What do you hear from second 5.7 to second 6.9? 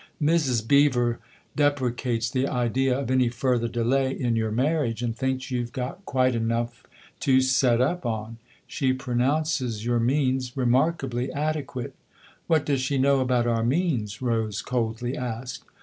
got quite enough